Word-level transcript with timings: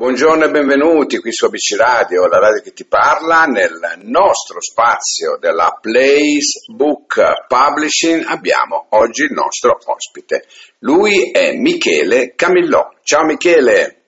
buongiorno 0.00 0.46
e 0.46 0.50
benvenuti 0.50 1.18
qui 1.18 1.30
su 1.30 1.44
ABC 1.44 1.76
Radio, 1.76 2.26
la 2.26 2.38
radio 2.38 2.62
che 2.62 2.72
ti 2.72 2.86
parla. 2.86 3.44
Nel 3.44 3.98
nostro 4.04 4.58
spazio 4.62 5.36
della 5.38 5.76
Place 5.78 6.64
Book 6.72 7.46
Publishing 7.46 8.24
abbiamo 8.26 8.86
oggi 8.92 9.24
il 9.24 9.32
nostro 9.32 9.78
ospite. 9.84 10.46
Lui 10.78 11.30
è 11.30 11.52
Michele 11.52 12.34
Camillò. 12.34 12.88
Ciao 13.02 13.24
Michele. 13.24 14.04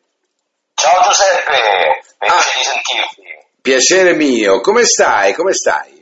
Ciao 0.73 0.99
Giuseppe, 1.03 2.01
piacere 2.17 2.39
ah, 2.39 2.57
di 2.57 2.65
sentirti. 2.65 3.23
Piacere 3.61 4.15
mio, 4.15 4.61
come 4.63 4.87
stai? 4.87 5.35
Come 5.35 5.53
stai? 5.53 5.93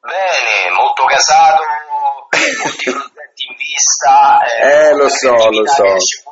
Bene, 0.00 0.74
molto 0.74 1.04
casato, 1.04 1.62
molti 2.64 2.90
progetti 2.90 3.44
in 3.46 3.56
vista. 3.56 4.40
Eh, 4.40 4.88
eh 4.88 4.94
lo 4.94 5.08
so, 5.10 5.50
lo 5.50 5.66
so. 5.66 6.29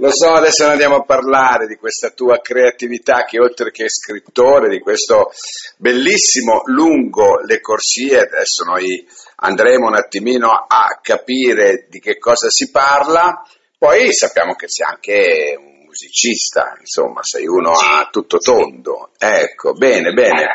Lo 0.00 0.12
so, 0.12 0.32
adesso 0.32 0.64
ne 0.64 0.72
andiamo 0.72 0.96
a 0.96 1.04
parlare 1.04 1.66
di 1.66 1.74
questa 1.74 2.10
tua 2.10 2.40
creatività 2.40 3.24
che 3.24 3.40
oltre 3.40 3.72
che 3.72 3.88
scrittore, 3.88 4.68
di 4.68 4.78
questo 4.78 5.32
bellissimo 5.76 6.62
lungo 6.66 7.40
Le 7.40 7.60
Corsie, 7.60 8.20
adesso 8.20 8.62
noi 8.64 9.04
andremo 9.36 9.88
un 9.88 9.96
attimino 9.96 10.50
a 10.50 11.00
capire 11.02 11.86
di 11.88 11.98
che 11.98 12.16
cosa 12.18 12.48
si 12.48 12.70
parla, 12.70 13.42
poi 13.76 14.12
sappiamo 14.12 14.54
che 14.54 14.68
sei 14.68 14.86
anche 14.86 15.56
un 15.58 15.86
musicista, 15.86 16.76
insomma, 16.78 17.20
sei 17.24 17.48
uno 17.48 17.72
a 17.72 18.08
tutto 18.12 18.38
tondo. 18.38 19.10
Ecco, 19.18 19.72
bene, 19.72 20.12
bene. 20.12 20.46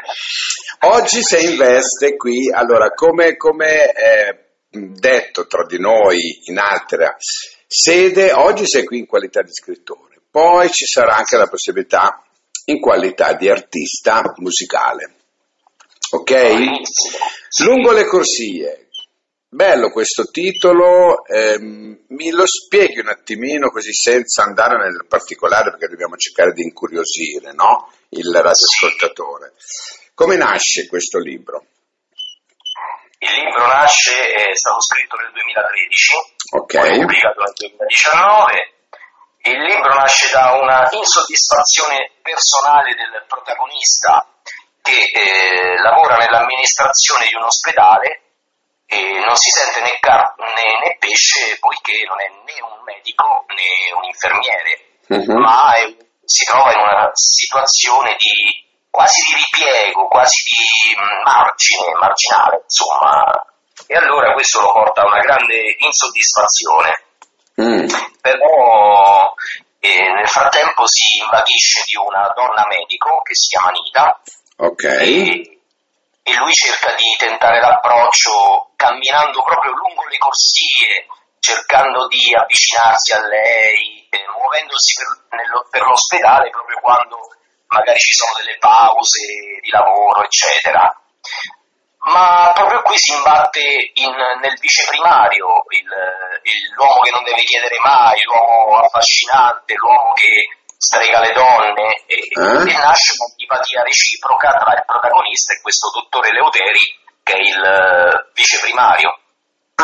Oggi 0.86 1.22
sei 1.22 1.52
in 1.52 1.58
veste 1.58 2.16
qui, 2.16 2.50
allora, 2.50 2.92
come, 2.92 3.36
come 3.36 3.92
eh, 3.92 4.38
detto 4.70 5.48
tra 5.48 5.66
di 5.66 5.80
noi 5.80 6.40
in 6.46 6.60
altre 6.60 7.18
sede, 7.74 8.32
oggi 8.32 8.68
sei 8.68 8.84
qui 8.86 9.00
in 9.00 9.08
qualità 9.08 9.42
di 9.42 9.52
scrittore, 9.52 10.22
poi 10.30 10.70
ci 10.70 10.86
sarà 10.86 11.16
anche 11.16 11.38
la 11.38 11.48
possibilità 11.48 12.24
in 12.66 12.80
qualità 12.80 13.34
di 13.34 13.50
artista 13.50 14.22
musicale. 14.38 15.16
Ok? 16.12 16.34
Lungo 17.66 17.92
le 17.92 18.06
corsie. 18.06 18.88
Bello 19.50 19.92
questo 19.92 20.26
titolo, 20.26 21.26
ehm, 21.26 22.06
mi 22.08 22.32
lo 22.32 22.46
spieghi 22.48 23.00
un 23.00 23.10
attimino 23.10 23.70
così 23.70 23.94
senza 23.94 24.44
andare 24.44 24.78
nel 24.78 25.06
particolare 25.08 25.70
perché 25.70 25.88
dobbiamo 25.88 26.16
cercare 26.16 26.54
di 26.54 26.64
incuriosire 26.64 27.54
no? 27.54 27.92
il 28.10 28.32
radioascoltatore. 28.34 29.54
Come 30.16 30.38
nasce 30.38 30.88
questo 30.88 31.20
libro? 31.20 31.66
Il 33.20 33.30
libro 33.30 33.68
nasce, 33.68 34.12
è 34.12 34.56
stato 34.56 34.82
scritto 34.82 35.16
nel 35.18 35.32
2013, 35.32 36.33
okay. 36.52 37.00
pubblicato 37.00 37.42
nel 37.42 37.54
2019. 37.56 38.74
Il 39.46 39.62
libro 39.62 39.94
nasce 39.94 40.32
da 40.32 40.54
una 40.54 40.88
insoddisfazione 40.92 42.12
personale 42.22 42.96
del 42.96 43.26
protagonista 43.28 44.26
che 44.82 45.04
eh, 45.12 45.82
lavora 45.82 46.18
nell'amministrazione 46.18 47.28
di 47.28 47.36
un 47.36 47.44
ospedale 47.44 48.22
e 48.86 49.20
non 49.26 49.36
si 49.36 49.50
sente 49.50 49.82
né 49.82 49.98
carne 50.00 50.80
né 50.84 50.96
pesce 51.00 51.58
poiché 51.60 52.04
non 52.08 52.20
è 52.22 52.30
né 52.30 52.62
un 52.62 52.84
medico 52.84 53.46
né 53.48 53.92
un 53.96 54.04
infermiere, 54.04 55.00
uh-huh. 55.08 55.40
ma 55.40 55.74
è, 55.76 55.96
si 56.24 56.46
trova 56.46 56.72
in 56.72 56.80
una 56.80 57.10
situazione 57.14 58.16
di 58.18 58.64
quasi 58.90 59.22
di 59.26 59.34
ripiego, 59.36 60.08
quasi 60.08 60.44
di 60.44 60.96
mm, 60.96 61.24
margine, 61.24 61.94
marginale, 62.00 62.62
insomma. 62.64 63.53
E 63.88 63.96
allora 63.96 64.34
questo 64.34 64.62
lo 64.62 64.72
porta 64.72 65.02
a 65.02 65.08
una 65.08 65.20
grande 65.20 65.76
insoddisfazione. 65.78 67.04
Mm. 67.62 67.86
Però 68.22 69.34
eh, 69.80 70.12
nel 70.14 70.28
frattempo 70.28 70.88
si 70.88 71.20
invaghisce 71.20 71.84
di 71.86 71.98
una 71.98 72.32
donna 72.36 72.66
medico 72.68 73.22
che 73.22 73.36
si 73.36 73.50
chiama 73.50 73.70
Anita. 73.70 74.22
Ok. 74.58 74.84
E, 74.84 75.60
e 76.24 76.36
lui 76.36 76.54
cerca 76.54 76.96
di 76.96 77.16
tentare 77.18 77.60
l'approccio 77.60 78.72
camminando 78.76 79.44
proprio 79.44 79.74
lungo 79.74 80.06
le 80.08 80.18
corsie, 80.18 81.06
cercando 81.40 82.08
di 82.08 82.34
avvicinarsi 82.34 83.12
a 83.14 83.28
lei, 83.28 84.08
eh, 84.10 84.24
muovendosi 84.38 84.94
per, 84.96 85.38
nello, 85.38 85.68
per 85.70 85.82
l'ospedale 85.82 86.50
proprio 86.50 86.80
quando 86.80 87.18
magari 87.68 88.00
ci 88.00 88.14
sono 88.14 88.32
delle 88.38 88.58
pause 88.58 89.60
di 89.62 89.70
lavoro, 89.70 90.24
eccetera. 90.24 90.88
Ma 92.06 92.52
proprio 92.54 92.82
qui 92.82 92.98
si 92.98 93.14
imbatte 93.14 93.62
in, 93.94 94.12
nel 94.42 94.58
viceprimario, 94.60 95.64
il, 95.70 95.88
il, 96.44 96.74
l'uomo 96.76 97.00
che 97.00 97.12
non 97.12 97.24
deve 97.24 97.44
chiedere 97.44 97.78
mai, 97.80 98.20
l'uomo 98.24 98.80
affascinante, 98.80 99.74
l'uomo 99.76 100.12
che 100.12 100.60
strega 100.76 101.22
le 101.22 101.32
donne 101.32 102.04
e, 102.06 102.16
eh? 102.28 102.70
e 102.70 102.74
nasce 102.76 103.16
un'antipatia 103.18 103.84
reciproca 103.84 104.52
tra 104.52 104.74
il 104.74 104.84
protagonista 104.86 105.54
e 105.54 105.62
questo 105.62 105.90
dottore 105.92 106.34
Leuteri 106.34 107.02
che 107.24 107.34
è 107.34 107.40
il 107.40 108.32
viceprimario. 108.34 109.23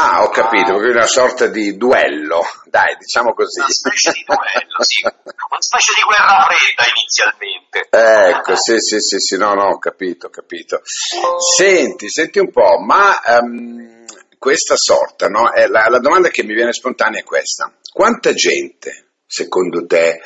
Ah, 0.01 0.23
ho 0.23 0.29
capito, 0.29 0.67
proprio 0.67 0.91
una 0.91 1.05
sorta 1.05 1.47
di 1.47 1.75
duello, 1.75 2.41
dai, 2.67 2.95
diciamo 2.97 3.33
così. 3.33 3.59
Una 3.59 3.67
specie 3.67 4.11
di 4.13 4.23
duello, 4.25 4.81
sì. 4.81 5.03
Una 5.03 5.59
specie 5.59 5.91
di 5.93 6.01
guerra 6.03 6.47
fredda 6.47 6.83
inizialmente. 6.87 7.87
Ecco, 7.89 8.55
sì, 8.55 8.79
sì, 8.79 9.01
sì, 9.01 9.19
sì, 9.19 9.35
no, 9.35 9.53
no, 9.55 9.71
ho 9.71 9.77
capito, 9.77 10.27
ho 10.27 10.29
capito. 10.29 10.81
Senti, 10.85 12.09
senti 12.09 12.39
un 12.39 12.49
po', 12.49 12.79
ma 12.79 13.19
um, 13.41 14.05
questa 14.37 14.77
sorta, 14.77 15.27
no? 15.27 15.51
La, 15.67 15.89
la 15.89 15.99
domanda 15.99 16.29
che 16.29 16.43
mi 16.43 16.53
viene 16.53 16.71
spontanea 16.71 17.19
è 17.19 17.23
questa. 17.23 17.69
Quanta 17.91 18.31
gente, 18.31 19.15
secondo 19.25 19.85
te, 19.85 20.21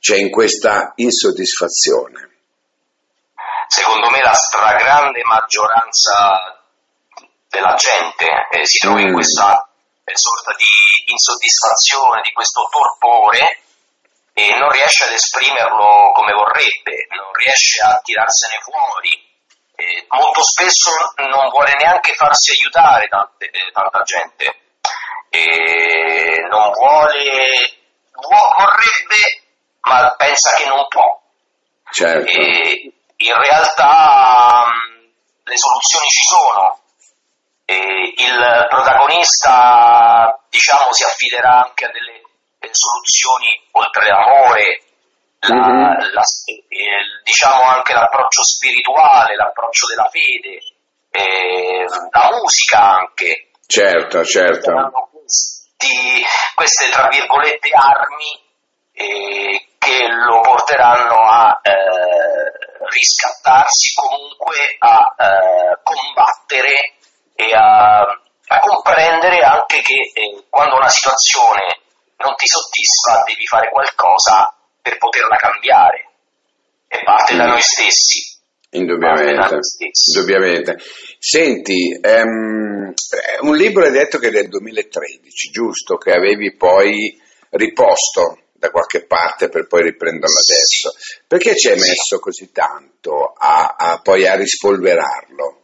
c'è 0.00 0.16
in 0.16 0.30
questa 0.30 0.92
insoddisfazione? 0.94 2.30
Secondo 3.68 4.08
me 4.08 4.22
la 4.22 4.32
stragrande 4.32 5.20
maggioranza 5.22 6.57
della 7.48 7.74
gente 7.74 8.26
eh, 8.50 8.66
si 8.66 8.78
trova 8.78 9.00
in 9.00 9.10
mm. 9.10 9.14
questa 9.14 9.68
eh, 10.04 10.16
sorta 10.16 10.54
di 10.56 11.12
insoddisfazione, 11.12 12.20
di 12.22 12.32
questo 12.32 12.68
torpore 12.70 13.60
e 14.32 14.54
non 14.56 14.70
riesce 14.70 15.04
ad 15.04 15.12
esprimerlo 15.12 16.12
come 16.12 16.32
vorrebbe, 16.32 17.06
non 17.10 17.32
riesce 17.32 17.80
a 17.82 17.98
tirarsene 18.02 18.60
fuori. 18.62 19.26
Eh, 19.74 20.06
molto 20.08 20.42
spesso 20.42 20.90
non 21.16 21.50
vuole 21.50 21.74
neanche 21.78 22.14
farsi 22.14 22.52
aiutare 22.52 23.06
tante, 23.08 23.46
eh, 23.46 23.70
tanta 23.72 24.02
gente, 24.02 24.56
non 26.50 26.70
vuole, 26.72 27.78
vorrebbe, 28.12 29.42
ma 29.82 30.14
pensa 30.16 30.54
che 30.56 30.66
non 30.66 30.86
può. 30.88 31.16
Certo. 31.90 32.30
in 32.30 33.34
realtà 33.40 34.66
protagonista 38.68 40.38
diciamo, 40.48 40.92
si 40.92 41.04
affiderà 41.04 41.64
anche 41.64 41.84
a 41.86 41.90
delle, 41.90 42.22
soluzioni 42.70 43.46
oltre 43.72 44.08
l'amore, 44.08 44.82
la, 45.40 45.54
mm-hmm. 45.54 46.12
la, 46.12 46.22
eh, 46.44 47.22
diciamo 47.24 47.62
anche 47.62 47.94
l'approccio 47.94 48.42
spirituale, 48.42 49.36
l'approccio 49.36 49.86
della 49.86 50.08
fede, 50.10 50.58
eh, 51.10 51.84
la 52.10 52.30
musica 52.32 52.98
anche. 52.98 53.50
Certo, 53.66 54.24
certo. 54.24 55.08
Questi, 55.10 56.24
queste 56.54 56.90
tra 56.90 57.08
virgolette 57.08 57.70
armi 57.72 58.46
eh, 58.92 59.66
che 59.78 60.08
lo 60.08 60.40
porteranno 60.40 61.22
a 61.22 61.60
eh, 61.62 62.48
riscattarsi 62.90 63.94
comunque 63.94 64.76
a 64.78 65.14
eh, 65.16 65.78
combattere 65.82 66.97
anche 69.78 69.82
che 69.82 70.20
eh, 70.20 70.44
quando 70.48 70.76
una 70.76 70.88
situazione 70.88 71.80
non 72.18 72.34
ti 72.34 72.46
soddisfa 72.46 73.22
devi 73.26 73.46
fare 73.46 73.70
qualcosa 73.70 74.54
per 74.82 74.98
poterla 74.98 75.36
cambiare 75.36 76.10
e 76.88 77.02
parte 77.04 77.36
da 77.36 77.46
noi 77.46 77.62
stessi. 77.62 78.36
Indubbiamente, 78.70 79.60
indubbiamente. 80.06 80.76
Senti, 81.18 81.98
um, 82.02 82.92
un 83.40 83.56
libro 83.56 83.84
hai 83.84 83.90
detto 83.90 84.18
che 84.18 84.28
è 84.28 84.30
del 84.30 84.48
2013, 84.48 85.50
giusto? 85.50 85.96
Che 85.96 86.12
avevi 86.12 86.54
poi 86.54 87.18
riposto 87.50 88.42
da 88.52 88.70
qualche 88.70 89.06
parte 89.06 89.48
per 89.48 89.66
poi 89.66 89.84
riprenderlo 89.84 90.36
adesso. 90.36 90.94
Perché 91.26 91.56
ci 91.56 91.68
hai 91.68 91.78
messo 91.78 92.18
così 92.18 92.50
tanto 92.52 93.32
a, 93.32 93.76
a 93.78 94.00
poi 94.02 94.26
a 94.26 94.34
rispolverarlo? 94.34 95.57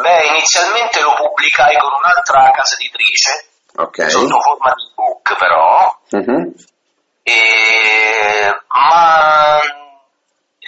Beh, 0.00 0.26
inizialmente 0.26 1.00
lo 1.00 1.14
pubblicai 1.14 1.76
con 1.76 1.90
un'altra 1.92 2.50
casa 2.50 2.74
editrice, 2.74 3.48
okay. 3.76 4.10
sotto 4.10 4.40
forma 4.40 4.72
di 4.74 4.92
book 4.94 5.36
però, 5.36 5.98
uh-huh. 6.10 6.54
e, 7.22 8.62
ma 8.68 9.60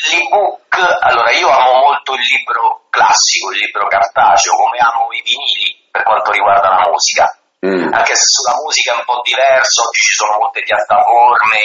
l'ebook, 0.08 0.96
allora 1.00 1.30
io 1.32 1.48
amo 1.48 1.86
molto 1.86 2.14
il 2.14 2.20
libro 2.20 2.86
classico, 2.90 3.52
il 3.52 3.58
libro 3.58 3.86
cartaceo, 3.86 4.56
come 4.56 4.78
amo 4.78 5.12
i 5.12 5.22
vinili 5.22 5.88
per 5.90 6.02
quanto 6.02 6.30
riguarda 6.32 6.68
la 6.68 6.88
musica, 6.88 7.30
mm. 7.66 7.92
anche 7.92 8.14
se 8.16 8.26
sulla 8.26 8.56
musica 8.62 8.94
è 8.94 8.96
un 8.96 9.04
po' 9.04 9.20
diverso, 9.22 9.90
ci 9.92 10.14
sono 10.14 10.38
molte 10.38 10.62
piattaforme 10.62 11.58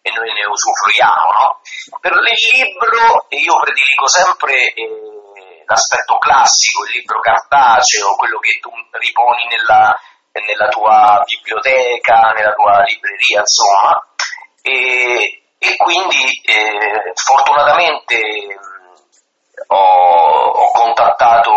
e 0.00 0.10
noi 0.14 0.32
ne 0.32 0.44
vogliamo. 0.46 1.32
No? 1.32 1.60
Per 2.00 2.12
il 2.12 2.22
libro 2.22 3.26
io 3.28 3.54
prediligo 3.60 4.06
sempre 4.08 4.72
eh, 4.72 5.17
l'aspetto 5.68 6.18
classico, 6.18 6.84
il 6.86 6.92
libro 6.92 7.20
cartaceo, 7.20 8.16
quello 8.16 8.38
che 8.38 8.58
tu 8.60 8.70
riponi 8.92 9.44
nella, 9.50 9.94
nella 10.32 10.68
tua 10.68 11.22
biblioteca, 11.24 12.32
nella 12.32 12.54
tua 12.54 12.82
libreria, 12.84 13.40
insomma, 13.40 14.00
e, 14.62 15.42
e 15.58 15.76
quindi 15.76 16.40
eh, 16.44 17.12
fortunatamente 17.14 18.16
ho, 19.66 19.76
ho, 19.76 20.70
contattato 20.72 21.52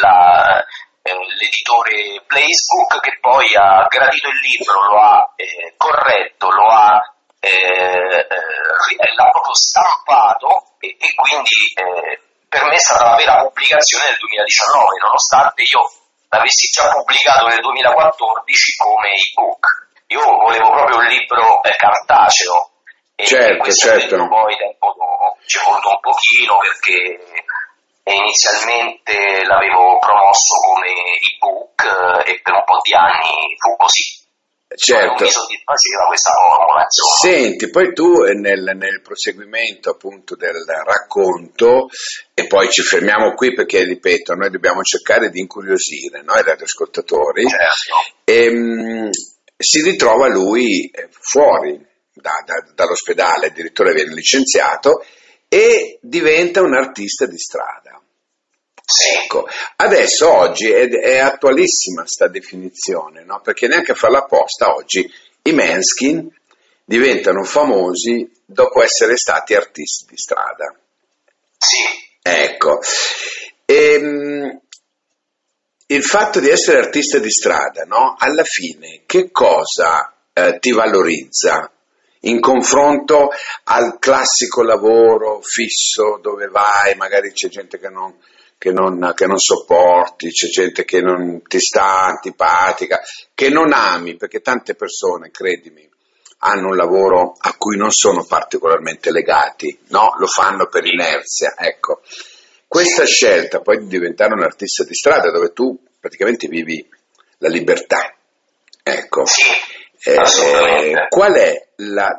la, 0.00 0.58
eh, 1.02 1.14
l'editore 1.38 2.24
Blazebook 2.26 3.00
che 3.00 3.18
poi 3.20 3.54
ha 3.54 3.86
gradito 3.88 4.28
il 4.28 4.38
libro, 4.42 4.90
lo 4.90 4.98
ha 4.98 5.32
eh, 5.36 5.74
corretto, 5.76 6.50
lo 6.50 6.66
ha, 6.66 7.00
eh, 7.38 7.48
eh, 7.48 9.14
l'ha 9.14 9.28
proprio 9.30 9.54
stampato 9.54 10.74
e, 10.80 10.96
e 10.98 11.14
quindi 11.14 11.54
eh, 11.74 12.25
per 12.48 12.64
me 12.64 12.74
è 12.74 12.78
stata 12.78 13.10
la 13.10 13.16
vera 13.16 13.42
pubblicazione 13.42 14.06
del 14.06 14.18
2019, 14.18 14.98
nonostante 15.00 15.62
io 15.62 15.82
l'avessi 16.28 16.68
già 16.68 16.88
pubblicato 16.90 17.46
nel 17.46 17.60
2014 17.60 18.76
come 18.76 19.08
ebook. 19.14 19.64
Io 20.08 20.22
volevo 20.22 20.70
proprio 20.70 20.98
un 20.98 21.06
libro 21.06 21.60
cartaceo, 21.76 22.70
e 23.16 23.24
certo, 23.24 23.70
certo. 23.72 24.28
poi 24.28 24.56
tempo 24.56 24.94
ci 25.46 25.58
è 25.58 25.62
voluto 25.62 25.88
un 25.88 26.00
pochino 26.00 26.58
perché 26.58 27.18
inizialmente 28.04 29.44
l'avevo 29.44 29.98
promosso 29.98 30.58
come 30.60 30.92
ebook 31.32 32.26
e 32.26 32.40
per 32.42 32.54
un 32.54 32.64
po' 32.64 32.80
di 32.82 32.94
anni 32.94 33.56
fu 33.58 33.76
così. 33.76 34.15
Certo. 34.76 35.24
Mi 35.24 35.30
soddisfaceva 35.30 36.04
questa 36.06 36.30
formula. 36.32 36.86
Senti, 36.88 37.70
poi 37.70 37.92
tu 37.92 38.22
nel, 38.22 38.72
nel, 38.76 39.00
proseguimento 39.02 39.90
appunto 39.90 40.36
del 40.36 40.64
racconto, 40.84 41.88
e 42.34 42.46
poi 42.46 42.70
ci 42.70 42.82
fermiamo 42.82 43.34
qui 43.34 43.54
perché, 43.54 43.84
ripeto, 43.84 44.34
noi 44.34 44.50
dobbiamo 44.50 44.82
cercare 44.82 45.30
di 45.30 45.40
incuriosire 45.40 46.22
noi 46.22 46.42
radioascoltatori, 46.42 47.48
certo. 47.48 48.22
e, 48.24 48.44
ehm, 48.44 49.10
si 49.56 49.82
ritrova 49.82 50.28
lui 50.28 50.90
eh, 50.90 51.08
fuori 51.10 51.84
da, 52.12 52.42
da, 52.44 52.72
dall'ospedale, 52.74 53.46
addirittura 53.46 53.92
viene 53.92 54.12
licenziato 54.12 55.04
e 55.48 55.98
diventa 56.02 56.60
un 56.60 56.74
artista 56.74 57.26
di 57.26 57.38
strada. 57.38 57.95
Ecco, 59.24 59.48
adesso 59.76 60.32
oggi 60.32 60.70
è, 60.70 60.88
è 60.88 61.18
attualissima 61.18 62.02
questa 62.02 62.28
definizione, 62.28 63.24
no? 63.24 63.40
perché 63.40 63.66
neanche 63.66 63.92
a 63.92 63.96
farla 63.96 64.18
apposta 64.18 64.72
oggi 64.72 65.10
i 65.42 65.52
Manskin 65.52 66.28
diventano 66.84 67.42
famosi 67.42 68.30
dopo 68.44 68.82
essere 68.82 69.16
stati 69.16 69.54
artisti 69.54 70.06
di 70.10 70.16
strada. 70.16 70.72
Sì. 71.58 71.82
Ecco, 72.22 72.80
e, 73.64 73.92
ehm, 73.92 74.60
il 75.88 76.04
fatto 76.04 76.38
di 76.38 76.48
essere 76.48 76.78
artista 76.78 77.18
di 77.18 77.30
strada, 77.30 77.82
no? 77.84 78.14
alla 78.16 78.44
fine, 78.44 79.02
che 79.04 79.30
cosa 79.32 80.14
eh, 80.32 80.58
ti 80.60 80.70
valorizza? 80.70 81.70
in 82.20 82.40
confronto 82.40 83.30
al 83.64 83.98
classico 84.00 84.62
lavoro 84.62 85.40
fisso 85.42 86.18
dove 86.20 86.48
vai, 86.48 86.96
magari 86.96 87.30
c'è 87.30 87.48
gente 87.48 87.78
che 87.78 87.88
non, 87.88 88.12
che 88.58 88.70
non, 88.70 89.12
che 89.14 89.26
non 89.26 89.38
sopporti, 89.38 90.30
c'è 90.30 90.48
gente 90.48 90.84
che 90.84 91.00
non 91.00 91.42
ti 91.46 91.60
sta 91.60 92.04
antipatica, 92.04 93.00
che 93.34 93.48
non 93.50 93.72
ami, 93.72 94.16
perché 94.16 94.40
tante 94.40 94.74
persone, 94.74 95.30
credimi, 95.30 95.88
hanno 96.38 96.68
un 96.68 96.76
lavoro 96.76 97.34
a 97.38 97.54
cui 97.56 97.76
non 97.76 97.90
sono 97.90 98.24
particolarmente 98.24 99.10
legati, 99.10 99.78
no? 99.88 100.14
Lo 100.18 100.26
fanno 100.26 100.66
per 100.68 100.84
inerzia, 100.84 101.54
ecco. 101.58 102.02
Questa 102.66 103.04
scelta 103.04 103.60
poi 103.60 103.78
di 103.78 103.86
diventare 103.86 104.34
un 104.34 104.42
artista 104.42 104.84
di 104.84 104.94
strada 104.94 105.30
dove 105.30 105.52
tu 105.52 105.78
praticamente 106.00 106.48
vivi 106.48 106.86
la 107.38 107.48
libertà, 107.48 108.14
ecco. 108.82 109.24
Eh, 110.02 111.06
qual 111.08 111.34
è 111.34 111.68
la, 111.76 112.16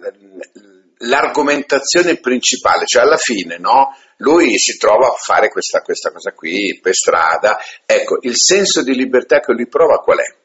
l'argomentazione 1.00 2.18
principale? 2.18 2.86
Cioè 2.86 3.04
alla 3.04 3.18
fine, 3.18 3.58
no? 3.58 3.96
Lui 4.18 4.58
si 4.58 4.78
trova 4.78 5.08
a 5.08 5.16
fare 5.16 5.50
questa, 5.50 5.82
questa 5.82 6.12
cosa 6.12 6.32
qui 6.32 6.80
per 6.82 6.96
strada. 6.96 7.60
Ecco, 7.86 8.18
il 8.22 8.38
senso 8.38 8.84
di 8.84 8.96
libertà 8.96 9.40
che 9.40 9.54
lui 9.54 9.68
prova 9.68 10.00
qual 10.00 10.20
è? 10.20 10.36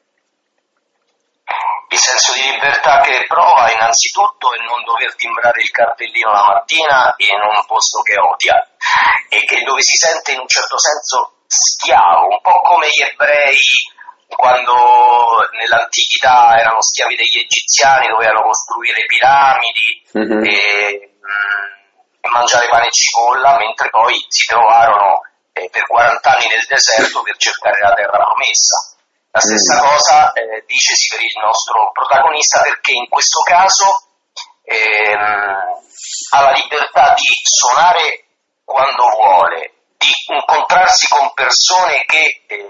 Il 1.89 1.99
senso 1.99 2.33
di 2.33 2.41
libertà 2.53 3.01
che 3.01 3.25
prova 3.29 3.71
innanzitutto 3.71 4.55
è 4.55 4.59
non 4.65 4.83
dover 4.85 5.15
timbrare 5.15 5.61
il 5.61 5.71
cartellino 5.71 6.31
la 6.31 6.47
mattina 6.47 7.15
in 7.19 7.37
un 7.37 7.67
posto 7.67 8.01
che 8.01 8.17
odia 8.17 8.57
e 9.29 9.45
che 9.45 9.63
dove 9.63 9.83
si 9.83 9.97
sente 9.97 10.33
in 10.33 10.41
un 10.41 10.49
certo 10.49 10.79
senso 10.79 11.45
schiavo, 11.47 12.29
un 12.29 12.41
po' 12.41 12.61
come 12.63 12.89
gli 12.89 13.03
ebrei 13.03 13.57
quando 14.37 15.39
nell'antichità 15.53 16.57
erano 16.59 16.83
schiavi 16.83 17.17
degli 17.17 17.39
egiziani, 17.45 18.09
dovevano 18.09 18.43
costruire 18.43 19.05
piramidi 19.07 20.03
mm-hmm. 20.19 20.45
e, 20.45 21.11
mh, 21.21 22.29
mm, 22.29 22.33
mangiare 22.33 22.69
pane 22.69 22.87
e 22.87 22.91
cipolla, 22.91 23.57
mentre 23.59 23.91
poi 23.91 24.15
si 24.29 24.47
trovarono 24.47 25.21
eh, 25.53 25.69
per 25.71 25.87
40 25.87 26.31
anni 26.31 26.47
nel 26.49 26.65
deserto 26.67 27.23
per 27.23 27.37
cercare 27.37 27.79
la 27.81 27.95
terra 27.95 28.19
promessa. 28.19 28.77
La 29.31 29.41
stessa 29.41 29.77
mm. 29.77 29.87
cosa 29.87 30.33
eh, 30.33 30.65
dicesi 30.67 31.09
per 31.09 31.25
il 31.25 31.41
nostro 31.41 31.91
protagonista 31.93 32.61
perché 32.61 32.93
in 32.93 33.09
questo 33.09 33.41
caso 33.41 34.09
ehm, 34.65 35.81
ha 36.33 36.41
la 36.41 36.53
libertà 36.53 37.15
di 37.15 37.23
suonare 37.43 38.25
quando 38.65 39.09
vuole, 39.09 39.72
incontrarsi 40.29 41.09
con 41.09 41.33
persone 41.35 42.05
che 42.07 42.43
eh, 42.47 42.69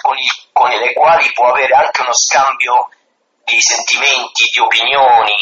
con, 0.00 0.16
il, 0.16 0.30
con 0.52 0.68
le 0.70 0.92
quali 0.92 1.30
può 1.32 1.48
avere 1.48 1.74
anche 1.74 2.02
uno 2.02 2.14
scambio 2.14 2.88
di 3.44 3.60
sentimenti, 3.60 4.44
di 4.52 4.60
opinioni 4.60 5.34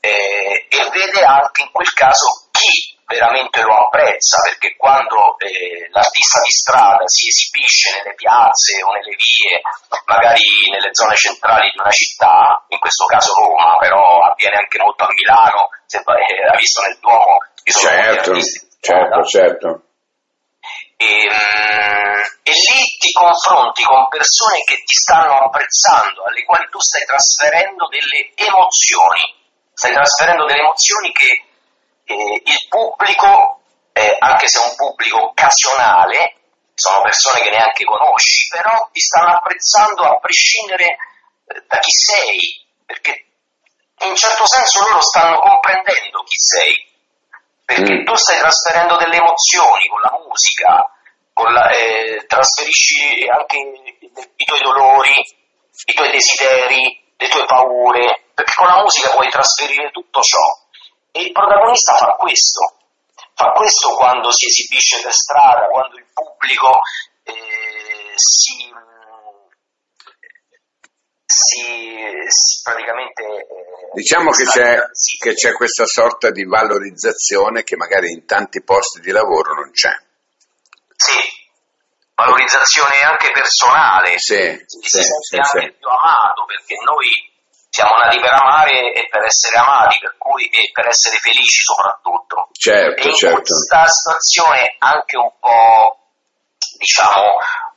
eh, 0.00 0.66
e 0.68 0.90
vede 0.90 1.24
anche 1.24 1.62
in 1.62 1.70
quel 1.72 1.92
caso 1.92 2.48
chi 2.50 2.94
veramente 3.06 3.62
lo 3.62 3.74
apprezza, 3.86 4.40
perché 4.42 4.74
quando 4.76 5.38
eh, 5.38 5.88
l'artista 5.90 6.40
di 6.42 6.50
strada 6.50 7.06
si 7.06 7.28
esibisce 7.28 7.96
nelle 7.98 8.14
piazze 8.14 8.82
o 8.82 8.92
nelle 8.92 9.14
vie, 9.14 9.60
magari 10.06 10.42
nelle 10.70 10.90
zone 10.92 11.14
centrali 11.14 11.70
di 11.70 11.78
una 11.78 11.90
città, 11.90 12.64
in 12.68 12.78
questo 12.78 13.04
caso 13.06 13.32
Roma, 13.34 13.76
però 13.78 14.18
avviene 14.30 14.56
anche 14.56 14.78
molto 14.78 15.04
a 15.04 15.12
Milano, 15.12 15.68
se 15.86 15.98
eh, 15.98 16.48
ha 16.50 16.56
visto 16.56 16.80
nel 16.82 16.98
Duomo, 17.00 17.38
certo, 17.62 18.34
certo, 18.80 19.24
certo. 19.24 19.85
E, 20.98 21.28
um, 21.28 22.16
e 22.42 22.52
lì 22.52 22.84
ti 22.98 23.12
confronti 23.12 23.82
con 23.82 24.08
persone 24.08 24.62
che 24.64 24.76
ti 24.76 24.94
stanno 24.94 25.44
apprezzando, 25.44 26.24
alle 26.24 26.44
quali 26.44 26.66
tu 26.70 26.80
stai 26.80 27.04
trasferendo 27.04 27.88
delle 27.88 28.32
emozioni, 28.34 29.34
stai 29.74 29.92
trasferendo 29.92 30.46
delle 30.46 30.60
emozioni 30.60 31.12
che 31.12 31.44
eh, 32.04 32.42
il 32.44 32.66
pubblico, 32.68 33.60
eh, 33.92 34.16
anche 34.20 34.48
se 34.48 34.60
è 34.60 34.64
un 34.64 34.74
pubblico 34.76 35.24
occasionale, 35.24 36.34
sono 36.72 37.02
persone 37.02 37.40
che 37.40 37.50
neanche 37.50 37.84
conosci, 37.84 38.48
però 38.48 38.88
ti 38.92 39.00
stanno 39.00 39.34
apprezzando 39.34 40.02
a 40.02 40.18
prescindere 40.18 40.84
eh, 40.84 41.64
da 41.66 41.78
chi 41.78 41.90
sei, 41.90 42.64
perché 42.84 43.24
in 44.00 44.14
certo 44.14 44.46
senso 44.46 44.80
loro 44.80 45.00
stanno 45.00 45.38
comprendendo 45.40 46.22
chi 46.22 46.38
sei 46.38 46.85
perché 47.66 48.00
mm. 48.00 48.04
tu 48.04 48.14
stai 48.14 48.38
trasferendo 48.38 48.96
delle 48.96 49.16
emozioni 49.16 49.88
con 49.90 50.00
la 50.00 50.14
musica, 50.24 50.88
con 51.32 51.52
la, 51.52 51.68
eh, 51.68 52.24
trasferisci 52.26 53.26
anche 53.28 53.58
i 53.58 54.44
tuoi 54.44 54.60
dolori, 54.62 55.18
i 55.84 55.92
tuoi 55.92 56.10
desideri, 56.12 57.12
le 57.16 57.28
tue 57.28 57.44
paure, 57.44 58.30
perché 58.32 58.52
con 58.54 58.68
la 58.68 58.80
musica 58.80 59.10
puoi 59.10 59.28
trasferire 59.28 59.90
tutto 59.90 60.20
ciò. 60.22 60.46
E 61.10 61.22
il 61.22 61.32
protagonista 61.32 61.96
fa 61.96 62.14
questo, 62.14 62.76
fa 63.34 63.50
questo 63.50 63.96
quando 63.96 64.30
si 64.30 64.46
esibisce 64.46 65.02
per 65.02 65.12
strada, 65.12 65.66
quando 65.66 65.96
il 65.96 66.06
pubblico 66.14 66.70
eh, 67.24 68.12
si, 68.14 68.72
si, 71.56 72.28
si, 72.28 72.60
praticamente... 72.62 73.22
Eh, 73.22 73.46
diciamo 73.94 74.30
che 74.30 74.44
c'è, 74.44 74.76
che 75.22 75.32
c'è 75.32 75.52
questa 75.52 75.86
sorta 75.86 76.30
di 76.30 76.44
valorizzazione 76.44 77.62
che 77.62 77.76
magari 77.76 78.12
in 78.12 78.26
tanti 78.26 78.62
posti 78.62 79.00
di 79.00 79.10
lavoro 79.10 79.54
non 79.54 79.70
c'è. 79.70 79.92
Sì, 80.96 81.18
valorizzazione 82.14 83.00
anche 83.04 83.30
personale, 83.32 84.18
sì, 84.18 84.64
si 84.66 84.80
sì, 84.80 85.02
sente 85.02 85.28
sì, 85.28 85.36
anche 85.36 85.76
più 85.78 85.88
amato 85.88 86.44
perché 86.46 86.74
noi 86.84 87.06
siamo 87.68 87.96
nati 88.02 88.18
per 88.18 88.32
amare 88.32 88.92
e 88.94 89.08
per 89.08 89.24
essere 89.24 89.56
amati, 89.56 89.98
per 90.00 90.14
cui 90.16 90.46
e 90.48 90.70
per 90.72 90.88
essere 90.88 91.18
felici 91.18 91.60
soprattutto. 91.60 92.48
Certo, 92.52 93.02
e 93.02 93.08
in 93.08 93.14
certo. 93.14 93.42
questa 93.42 93.86
situazione 93.86 94.76
anche 94.78 95.16
un 95.18 95.32
po' 95.38 95.98
diciamo 96.78 97.36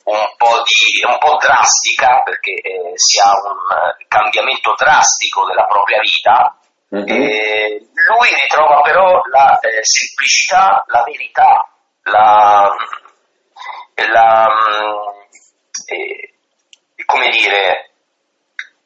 un 0.09 0.33
po', 0.37 0.63
di, 0.63 1.05
un 1.05 1.17
po 1.17 1.37
drastica 1.37 2.21
perché 2.23 2.51
eh, 2.51 2.91
si 2.95 3.19
ha 3.19 3.31
un 3.31 4.07
cambiamento 4.07 4.73
drastico 4.77 5.45
della 5.45 5.65
propria 5.65 5.99
vita 5.99 6.53
Mm-hmm. 6.89 7.05
lui 7.05 8.27
ritrova 8.41 8.81
però 8.81 9.21
la 9.31 9.59
eh, 9.59 9.83
semplicità, 9.83 10.83
la 10.87 11.03
verità, 11.03 11.69
la, 12.05 12.67
la 14.11 14.47
eh, 15.85 16.33
come 17.05 17.29
dire, 17.29 17.91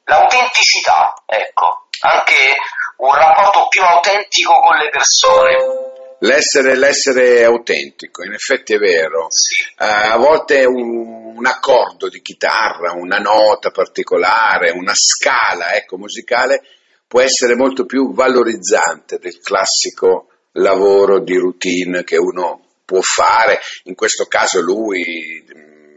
l'autenticità, 0.03 1.13
ecco, 1.25 1.88
anche 2.01 2.56
un 2.98 3.13
rapporto 3.13 3.68
più 3.70 3.82
autentico 3.84 4.60
con 4.60 4.75
le 4.75 4.89
persone. 4.89 5.92
L'essere, 6.24 6.77
l'essere 6.77 7.44
autentico, 7.44 8.24
in 8.24 8.32
effetti 8.32 8.74
è 8.74 8.77
vero. 8.77 9.27
Sì. 9.30 9.65
Uh, 9.77 10.13
a 10.13 10.18
volte 10.18 10.63
un, 10.63 11.36
un, 11.36 11.46
accordo 11.46 12.08
di 12.08 12.22
chitarra, 12.22 12.94
una 12.94 13.18
nota 13.18 13.72
particolare, 13.72 14.72
una 14.72 14.94
scala 14.96 15.74
ecco, 15.75 15.98
musicale 15.98 16.63
può 17.06 17.20
essere 17.20 17.56
molto 17.56 17.86
più 17.86 18.13
valorizzante 18.13 19.20
del 19.20 19.38
classico 19.39 20.30
lavoro 20.53 21.20
di 21.20 21.36
routine 21.36 22.06
che 22.06 22.15
uno 22.15 22.68
può 22.86 23.01
fare. 23.01 23.60
In 23.84 23.96
questo 23.96 24.25
caso 24.25 24.62
lui, 24.62 25.44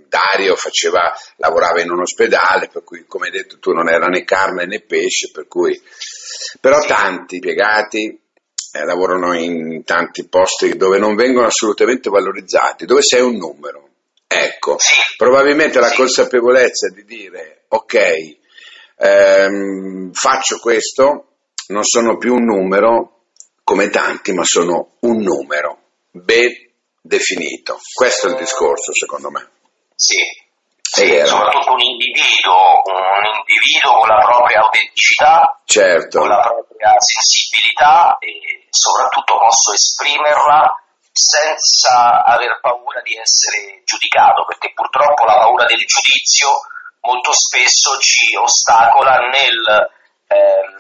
Dario, 0.09 0.56
faceva, 0.56 1.14
lavorava 1.37 1.80
in 1.80 1.90
un 1.90 2.00
ospedale, 2.00 2.68
per 2.68 2.83
cui 2.83 3.04
come 3.06 3.26
hai 3.26 3.33
detto 3.33 3.61
tu 3.61 3.71
non 3.71 3.88
era 3.88 4.06
né 4.06 4.25
carne 4.25 4.66
né 4.66 4.80
pesce, 4.80 5.30
per 5.30 5.47
cui... 5.47 5.80
però 6.61 6.80
tanti 6.80 7.37
impiegati 7.37 8.25
eh, 8.76 8.85
lavorano 8.85 9.35
in 9.35 9.83
tanti 9.85 10.26
posti 10.26 10.76
dove 10.76 10.99
non 10.99 11.14
vengono 11.14 11.47
assolutamente 11.47 12.11
valorizzati, 12.11 12.85
dove 12.85 13.02
sei 13.02 13.23
un 13.23 13.37
numero. 13.37 13.88
Ecco, 14.26 14.76
probabilmente 15.16 15.78
la 15.78 15.92
consapevolezza 15.92 16.88
di 16.88 17.04
dire 17.04 17.64
ok, 17.68 17.97
ehm, 18.99 20.12
faccio 20.12 20.59
questo, 20.59 21.26
non 21.68 21.85
sono 21.85 22.16
più 22.16 22.35
un 22.35 22.45
numero 22.45 23.23
come 23.62 23.88
tanti, 23.88 24.33
ma 24.33 24.45
sono 24.45 24.97
un 25.00 25.23
numero 25.23 25.78
ben 26.11 26.52
definito. 27.00 27.78
Questo 27.92 28.28
è 28.28 28.30
il 28.30 28.37
discorso, 28.37 28.92
secondo 28.92 29.30
me. 29.30 29.49
Sì, 29.95 30.21
sì, 30.97 31.12
soprattutto 31.26 31.73
un 31.73 31.81
individuo, 31.81 32.81
un 32.88 33.25
individuo 33.45 34.00
con 34.00 34.09
la 34.09 34.25
propria 34.25 34.61
autenticità, 34.65 35.61
certo. 35.67 36.21
con 36.21 36.29
la 36.29 36.41
propria 36.41 36.97
sensibilità 36.97 38.17
e 38.17 38.65
soprattutto 38.71 39.37
posso 39.37 39.73
esprimerla 39.76 40.73
senza 41.12 42.25
aver 42.25 42.61
paura 42.62 43.03
di 43.03 43.12
essere 43.12 43.83
giudicato, 43.85 44.47
perché 44.49 44.73
purtroppo 44.73 45.26
la 45.26 45.37
paura 45.37 45.67
del 45.67 45.85
giudizio 45.85 46.49
molto 47.00 47.33
spesso 47.33 47.99
ci 47.99 48.35
ostacola 48.37 49.19
nel 49.29 49.61
ehm, 50.33 50.76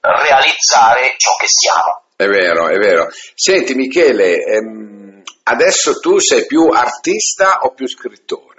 realizzare 0.00 1.14
ciò 1.16 1.32
che 1.36 1.48
siamo. 1.48 2.04
È 2.14 2.26
vero, 2.26 2.68
è 2.68 2.76
vero. 2.76 3.08
Senti 3.34 3.72
Michele, 3.74 4.36
ehm, 4.36 5.22
adesso 5.44 5.98
tu 5.98 6.18
sei 6.18 6.44
più 6.44 6.68
artista 6.68 7.60
o 7.62 7.72
più 7.72 7.88
scrittore? 7.88 8.51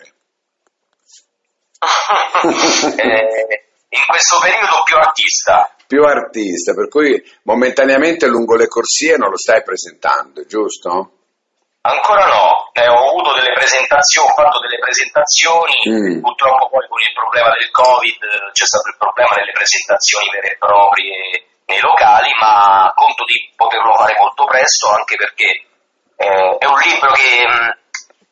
eh, 2.97 3.65
in 3.89 4.01
questo 4.07 4.39
periodo 4.39 4.81
più 4.83 4.97
artista. 4.97 5.69
Più 5.85 6.03
artista, 6.03 6.73
per 6.73 6.87
cui 6.89 7.21
momentaneamente 7.43 8.27
lungo 8.27 8.55
le 8.55 8.67
corsie 8.67 9.17
non 9.17 9.29
lo 9.29 9.37
stai 9.37 9.61
presentando, 9.63 10.45
giusto? 10.45 11.11
Ancora 11.85 12.25
no, 12.27 12.71
eh, 12.71 12.87
ho 12.87 13.09
avuto 13.09 13.33
delle 13.35 13.51
presentazioni, 13.51 14.29
ho 14.29 14.33
fatto 14.33 14.59
delle 14.59 14.79
presentazioni, 14.79 15.75
mm. 15.83 16.21
purtroppo 16.21 16.69
poi 16.69 16.87
con 16.87 16.99
il 17.01 17.11
problema 17.13 17.51
del 17.51 17.69
Covid 17.71 18.19
c'è 18.53 18.65
stato 18.65 18.87
il 18.87 18.95
problema 18.97 19.35
delle 19.35 19.51
presentazioni 19.51 20.31
vere 20.31 20.53
e 20.53 20.57
proprie 20.57 21.43
nei 21.65 21.79
locali, 21.81 22.31
ma 22.39 22.91
conto 22.95 23.25
di 23.25 23.51
poterlo 23.55 23.93
fare 23.95 24.15
molto 24.17 24.45
presto 24.45 24.95
anche 24.95 25.15
perché 25.17 25.67
eh, 26.15 26.55
è 26.57 26.65
un 26.65 26.79
libro 26.79 27.11
che 27.11 27.45
mm, 27.51 27.69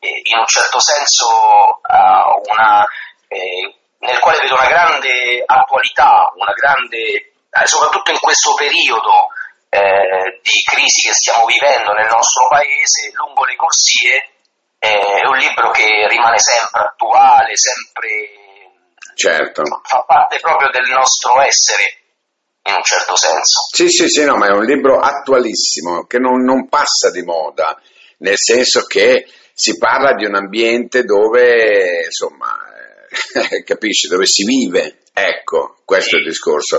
in 0.00 0.38
un 0.38 0.46
certo 0.46 0.80
senso 0.80 1.78
ha 1.82 2.32
una 2.48 2.86
eh, 3.28 3.68
nel 4.02 4.18
quale 4.18 4.38
vedo 4.40 4.54
una 4.54 4.66
grande 4.68 5.42
attualità, 5.46 6.32
una 6.34 6.52
grande, 6.52 6.98
eh, 6.98 7.66
soprattutto 7.66 8.10
in 8.10 8.18
questo 8.18 8.54
periodo 8.54 9.28
eh, 9.68 10.40
di 10.42 10.62
crisi 10.66 11.06
che 11.06 11.14
stiamo 11.14 11.46
vivendo 11.46 11.92
nel 11.92 12.10
nostro 12.10 12.48
paese, 12.48 13.12
lungo 13.14 13.44
le 13.44 13.54
corsie, 13.54 14.30
eh, 14.78 15.22
è 15.22 15.26
un 15.26 15.36
libro 15.36 15.70
che 15.70 16.06
rimane 16.08 16.38
sempre 16.40 16.80
attuale, 16.80 17.56
sempre 17.56 18.10
certo. 19.14 19.62
fa 19.84 20.02
parte 20.02 20.38
proprio 20.40 20.70
del 20.70 20.90
nostro 20.90 21.40
essere 21.40 22.02
in 22.64 22.74
un 22.74 22.82
certo 22.82 23.14
senso. 23.14 23.68
Sì, 23.72 23.88
sì, 23.88 24.08
sì, 24.08 24.24
no, 24.24 24.36
ma 24.36 24.48
è 24.48 24.52
un 24.52 24.64
libro 24.64 24.98
attualissimo 24.98 26.06
che 26.06 26.18
non, 26.18 26.42
non 26.42 26.68
passa 26.68 27.10
di 27.10 27.22
moda, 27.22 27.80
nel 28.18 28.36
senso 28.36 28.82
che 28.82 29.26
si 29.54 29.78
parla 29.78 30.14
di 30.14 30.24
un 30.24 30.34
ambiente 30.34 31.04
dove, 31.04 32.04
insomma, 32.06 32.61
capisci, 33.64 34.08
dove 34.08 34.26
si 34.26 34.44
vive. 34.44 34.98
Ecco, 35.12 35.78
questo 35.84 36.16
è 36.16 36.20
il 36.20 36.26
discorso. 36.26 36.78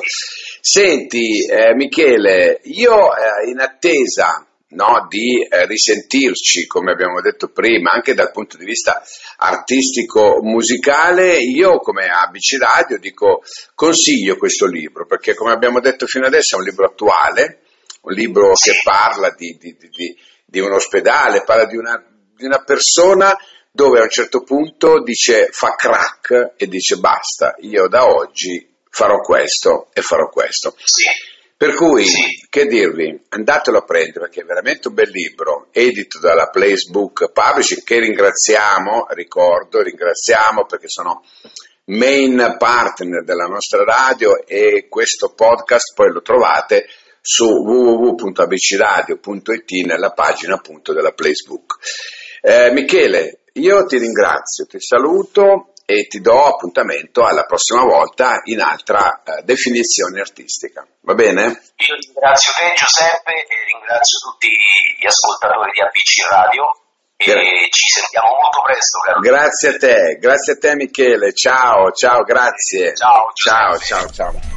Senti, 0.60 1.46
eh, 1.46 1.74
Michele, 1.75 2.62
io 2.63 3.16
eh, 3.16 3.50
in 3.50 3.60
attesa 3.60 4.46
no, 4.70 5.06
di 5.08 5.44
eh, 5.44 5.68
risentirci, 5.68 6.66
come 6.66 6.92
abbiamo 6.92 7.22
detto 7.22 7.50
prima, 7.50 7.92
anche 7.92 8.13
dal 8.13 8.32
punto 8.32 8.58
di 8.58 8.66
vista 8.66 9.04
artistico-musicale, 9.38 11.38
io 11.38 11.80
come 11.80 12.08
ABC 12.08 12.58
Radio 12.60 12.98
dico 12.98 13.44
consiglio 13.75 14.38
questo 14.38 14.66
libro, 14.66 15.06
perché 15.06 15.36
come 15.36 15.52
abbiamo 15.52 15.80
detto 15.80 16.08
fino 16.08 16.25
adesso 16.25 16.56
è 16.56 16.60
un 16.60 16.66
libro 16.66 16.88
attuale, 16.88 17.60
un 18.02 18.13
libro 18.13 18.54
che 18.54 18.74
parla 18.84 19.34
di, 19.38 19.58
di, 19.60 19.78
di, 19.78 20.18
di 20.46 20.60
un 20.60 20.74
ospedale, 20.74 21.44
parla 21.44 21.66
di 21.66 21.78
una, 21.78 22.04
di 22.36 22.46
una 22.46 22.63
persona 22.63 23.38
dove 23.75 24.00
a 24.00 24.03
un 24.03 24.10
certo 24.10 24.44
punto 24.44 25.01
dice 25.01 25.50
fa 25.51 25.74
crack 25.74 26.53
e 26.58 26.68
dice 26.68 26.98
basta, 26.98 27.56
io 27.62 27.88
da 27.88 28.06
oggi 28.06 28.72
farò 28.88 29.20
questo 29.20 29.88
e 29.94 30.03
farò 30.03 30.30
questo. 30.30 30.75
Sì. 30.77 31.10
Per 31.58 31.74
cui, 31.74 32.06
sì. 32.06 32.46
che 32.50 32.68
dirvi, 32.68 33.20
andatelo 33.30 33.80
a 33.80 33.84
prendere 33.84 34.20
perché 34.20 34.42
è 34.42 34.46
veramente 34.46 34.89
un 34.89 34.94
bel 34.94 35.10
libro, 35.10 35.70
edito 35.72 36.20
dalla 36.20 36.50
Placebook 36.50 37.32
Publishing, 37.32 37.82
che 37.84 37.98
ringraziamo, 38.00 39.08
ricordo, 39.10 39.82
ringraziamo 39.82 40.65
perché 40.65 40.89
sono 40.89 41.24
main 41.86 42.58
partner 42.60 43.24
della 43.24 43.46
nostra 43.46 43.84
radio 43.84 44.46
e 44.46 44.86
questo 44.88 45.34
podcast 45.34 45.96
poi 45.96 46.12
lo 46.12 46.22
trovate 46.22 46.86
su 47.22 47.46
www.abcradio.it 47.46 49.72
nella 49.86 50.12
pagina 50.12 50.53
appunto 50.56 50.94
della 50.94 51.13
Placebook. 51.13 51.77
Eh, 52.42 52.72
Michele, 52.72 53.42
io 53.53 53.86
ti 53.86 53.98
ringrazio, 53.98 54.65
ti 54.65 54.79
saluto 54.79 55.74
e 55.86 56.07
ti 56.07 56.22
do 56.22 56.45
appuntamento 56.45 57.25
alla 57.25 57.43
prossima 57.43 57.83
volta 57.83 58.41
in 58.45 58.62
altra 58.62 59.22
eh, 59.24 59.43
definizione 59.43 60.22
artistica. 60.22 60.86
Va 61.01 61.13
bene? 61.13 61.43
Io 61.43 61.95
ringrazio 62.00 62.51
te 62.57 62.74
Giuseppe 62.75 63.31
e 63.31 63.55
ringrazio 63.72 64.19
tutti 64.19 64.48
gli 64.48 65.05
ascoltatori 65.05 65.72
di 65.72 65.81
ABC 65.81 66.29
Radio 66.29 66.63
e 67.17 67.25
Gra- 67.25 67.41
ci 67.69 67.88
sentiamo 68.00 68.27
molto 68.41 68.62
presto. 68.63 69.00
Caro. 69.00 69.19
Grazie 69.19 69.69
a 69.69 69.77
te, 69.77 70.17
grazie 70.19 70.53
a 70.53 70.57
te 70.57 70.75
Michele, 70.75 71.33
ciao, 71.33 71.91
ciao, 71.91 72.24
grazie. 72.24 72.95
Ciao, 72.95 73.31
ciao, 73.33 73.77
ciao, 73.77 74.10
ciao. 74.10 74.52